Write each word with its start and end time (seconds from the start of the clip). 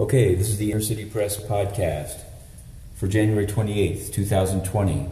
Okay, 0.00 0.34
this 0.34 0.48
is 0.48 0.56
the 0.56 0.70
Inner 0.72 0.80
City 0.80 1.04
Press 1.04 1.36
podcast 1.36 2.22
for 2.94 3.06
January 3.06 3.46
28th, 3.46 4.10
2020. 4.14 5.10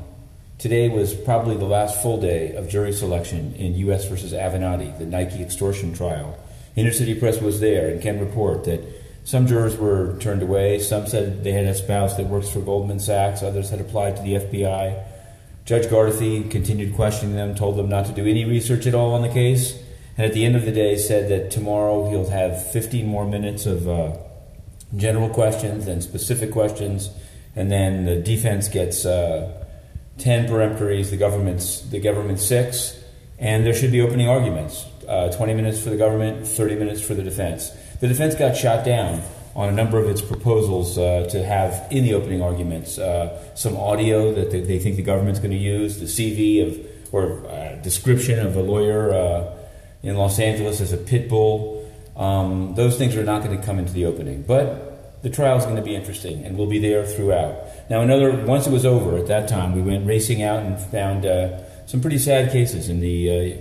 Today 0.57 0.89
was 0.89 1.13
probably 1.13 1.59
the 1.59 1.67
last 1.67 2.01
full 2.01 2.19
day 2.19 2.55
of 2.55 2.71
jury 2.71 2.95
selection 2.95 3.55
in 3.57 3.75
U.S. 3.75 4.09
versus 4.09 4.33
Avenatti, 4.33 4.99
the 4.99 5.05
Nike 5.05 5.43
extortion 5.43 5.93
trial. 5.93 6.39
Inner 6.75 6.91
City 6.91 7.15
Press 7.15 7.39
was 7.39 7.61
there 7.61 7.91
and 7.91 8.01
can 8.01 8.19
report 8.19 8.65
that 8.65 8.81
some 9.25 9.47
jurors 9.47 9.77
were 9.77 10.17
turned 10.21 10.43
away. 10.43 10.79
Some 10.79 11.07
said 11.07 11.45
they 11.45 11.53
had 11.53 11.67
a 11.67 11.75
spouse 11.75 12.17
that 12.17 12.29
works 12.29 12.49
for 12.49 12.61
Goldman 12.61 12.99
Sachs. 12.99 13.43
Others 13.43 13.69
had 13.69 13.83
applied 13.83 14.17
to 14.17 14.23
the 14.23 14.37
FBI. 14.37 15.05
Judge 15.67 15.85
Gardephe 15.89 16.51
continued 16.51 16.97
questioning 16.97 17.37
them, 17.37 17.55
told 17.55 17.77
them 17.77 17.91
not 17.91 18.07
to 18.07 18.13
do 18.13 18.27
any 18.27 18.47
research 18.47 18.87
at 18.87 18.95
all 18.95 19.13
on 19.13 19.21
the 19.21 19.29
case, 19.29 19.79
and 20.17 20.25
at 20.25 20.33
the 20.33 20.47
end 20.47 20.57
of 20.57 20.65
the 20.65 20.73
day 20.73 20.97
said 20.97 21.29
that 21.29 21.51
tomorrow 21.51 22.09
he'll 22.09 22.31
have 22.31 22.73
15 22.73 23.07
more 23.07 23.27
minutes 23.27 23.67
of 23.67 23.87
uh, 23.87 24.17
general 24.97 25.29
questions 25.29 25.87
and 25.87 26.03
specific 26.03 26.53
questions, 26.53 27.11
and 27.55 27.71
then 27.71 28.05
the 28.05 28.17
defense 28.17 28.69
gets 28.69 29.05
uh, 29.05 29.65
10 30.19 30.49
peremptories, 30.49 31.11
the 31.11 31.17
government's 31.17 31.83
the 31.83 32.01
government 32.01 32.41
six, 32.41 32.99
and 33.39 33.65
there 33.65 33.75
should 33.75 33.93
be 33.93 34.01
opening 34.01 34.29
arguments. 34.29 34.87
Uh, 35.07 35.33
20 35.35 35.55
minutes 35.55 35.83
for 35.83 35.89
the 35.89 35.97
government, 35.97 36.47
30 36.47 36.75
minutes 36.75 37.01
for 37.01 37.15
the 37.15 37.23
defense. 37.23 37.71
The 38.01 38.09
defense 38.09 38.35
got 38.35 38.57
shot 38.57 38.85
down 38.85 39.23
on 39.55 39.69
a 39.69 39.73
number 39.73 39.99
of 39.99 40.09
its 40.09 40.21
proposals 40.21 40.99
uh, 40.99 41.27
to 41.31 41.43
have 41.45 41.87
in 41.91 42.05
the 42.05 42.15
opening 42.15 42.43
arguments 42.43 42.99
uh, 42.99 43.55
some 43.55 43.77
audio 43.77 44.33
that 44.35 44.51
they, 44.51 44.61
they, 44.61 44.79
think 44.79 44.97
the 44.97 45.03
government's 45.03 45.41
going 45.41 45.51
to 45.51 45.57
use, 45.57 45.99
the 45.99 46.05
CV 46.05 46.67
of 46.67 46.87
or 47.13 47.45
uh, 47.47 47.75
description 47.83 48.39
of 48.45 48.55
a 48.57 48.63
lawyer 48.63 49.13
uh, 49.13 49.57
in 50.03 50.17
Los 50.17 50.39
Angeles 50.39 50.81
as 50.81 50.93
a 50.93 50.97
pit 50.97 51.29
bull. 51.29 51.78
Um, 52.19 52.75
those 52.75 52.99
things 52.99 53.17
are 53.17 53.25
not 53.25 53.45
going 53.45 53.59
to 53.59 53.65
come 53.65 53.79
into 53.79 53.93
the 53.93 54.05
opening, 54.05 54.43
but 54.43 55.23
the 55.23 55.31
trial 55.31 55.57
is 55.57 55.65
going 55.65 55.77
to 55.77 55.83
be 55.83 55.95
interesting, 55.95 56.45
and 56.45 56.59
we'll 56.59 56.69
be 56.69 56.79
there 56.79 57.07
throughout. 57.07 57.57
Now, 57.89 58.01
another 58.01 58.45
once 58.45 58.67
it 58.67 58.73
was 58.73 58.85
over 58.85 59.17
at 59.17 59.27
that 59.29 59.49
time, 59.49 59.75
we 59.75 59.83
went 59.83 60.07
racing 60.07 60.43
out 60.43 60.63
and 60.63 60.79
found 60.79 61.25
uh, 61.25 61.61
some 61.87 62.01
pretty 62.01 62.19
sad 62.19 62.53
cases 62.53 62.89
in 62.89 63.01
the 63.01 63.31
uh, 63.31 63.57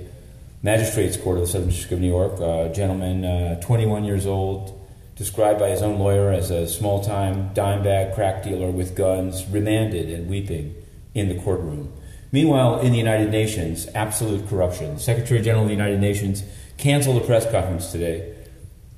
magistrates 0.64 1.18
court 1.18 1.38
of 1.38 1.44
the 1.44 1.48
Southern 1.48 1.70
District 1.70 1.94
of 1.94 2.00
New 2.02 2.10
York. 2.10 2.40
A 2.40 2.74
gentleman, 2.74 3.62
21 3.62 4.04
years 4.04 4.26
old 4.26 4.74
described 5.18 5.60
by 5.60 5.70
his 5.70 5.82
own 5.82 5.98
lawyer 5.98 6.32
as 6.32 6.52
a 6.52 6.68
small 6.68 7.04
time 7.04 7.52
dime 7.54 7.84
bag 7.84 8.14
crack 8.14 8.44
dealer 8.44 8.70
with 8.70 8.96
guns, 8.96 9.46
remanded 9.48 10.10
and 10.10 10.30
weeping 10.30 10.76
in 11.14 11.28
the 11.28 11.40
courtroom. 11.42 11.92
Meanwhile, 12.32 12.82
in 12.82 12.92
the 12.92 12.98
United 12.98 13.32
Nations, 13.32 13.88
absolute 13.96 14.48
corruption. 14.48 15.00
Secretary 15.00 15.42
General 15.42 15.64
of 15.64 15.70
the 15.70 15.74
United 15.74 16.00
Nations 16.00 16.44
canceled 16.78 17.22
a 17.22 17.26
press 17.26 17.50
conference 17.50 17.92
today. 17.92 18.34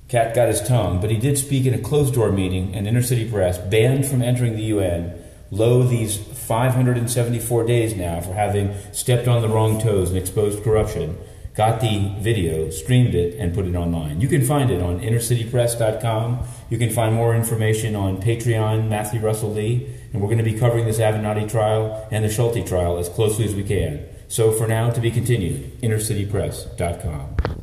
Cat 0.09 0.33
got 0.33 0.47
his 0.47 0.61
tongue, 0.61 0.99
but 0.99 1.11
he 1.11 1.17
did 1.17 1.37
speak 1.37 1.67
in 1.67 1.73
a 1.73 1.79
closed 1.79 2.15
door 2.15 2.31
meeting, 2.31 2.75
and 2.75 2.87
inner 2.87 3.01
city 3.01 3.29
press 3.29 3.59
banned 3.59 4.07
from 4.07 4.23
entering 4.23 4.55
the 4.55 4.63
UN. 4.63 5.13
Lo, 5.51 5.83
these 5.83 6.17
574 6.17 7.63
days 7.65 7.95
now 7.95 8.19
for 8.19 8.33
having 8.33 8.73
stepped 8.91 9.27
on 9.27 9.41
the 9.41 9.47
wrong 9.47 9.79
toes 9.79 10.09
and 10.09 10.17
exposed 10.17 10.63
corruption 10.63 11.15
got 11.55 11.81
the 11.81 12.11
video, 12.19 12.69
streamed 12.69 13.13
it, 13.13 13.35
and 13.37 13.53
put 13.53 13.65
it 13.65 13.75
online. 13.75 14.21
You 14.21 14.27
can 14.27 14.43
find 14.43 14.71
it 14.71 14.81
on 14.81 14.99
innercitypress.com. 15.01 16.39
You 16.69 16.77
can 16.77 16.89
find 16.89 17.13
more 17.13 17.35
information 17.35 17.95
on 17.95 18.21
Patreon, 18.21 18.87
Matthew 18.87 19.19
Russell 19.19 19.51
Lee, 19.51 19.87
and 20.13 20.21
we're 20.21 20.29
going 20.29 20.37
to 20.37 20.43
be 20.43 20.57
covering 20.57 20.85
this 20.85 20.99
Avenatti 20.99 21.51
trial 21.51 22.07
and 22.11 22.23
the 22.23 22.29
Schulte 22.29 22.65
trial 22.65 22.97
as 22.97 23.09
closely 23.09 23.45
as 23.45 23.53
we 23.53 23.63
can. 23.63 24.05
So 24.27 24.51
for 24.51 24.67
now, 24.67 24.89
to 24.91 25.01
be 25.01 25.11
continued, 25.11 25.81
innercitypress.com. 25.81 27.58